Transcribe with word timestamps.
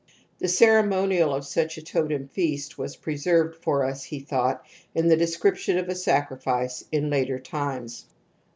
The 0.39 0.47
ceremonial 0.47 1.31
of 1.31 1.45
such 1.45 1.77
a 1.77 1.81
totem 1.83 2.27
feast 2.27 2.75
was 2.75 2.95
preserved 2.95 3.61
for 3.61 3.85
us, 3.85 4.03
he 4.05 4.19
thought, 4.19 4.65
in 4.95 5.05
tfie 5.05 5.19
de 5.19 5.27
scription 5.27 5.77
of 5.77 5.89
a 5.89 5.95
sacrifice 5.95 6.83
in 6.91 7.11
later 7.11 7.37
times. 7.37 8.05